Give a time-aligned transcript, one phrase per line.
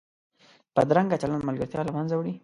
[0.75, 2.33] بدرنګه چلند ملګرتیا له منځه وړي